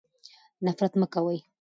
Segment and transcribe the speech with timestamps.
[0.65, 1.37] نفرت مه کوئ.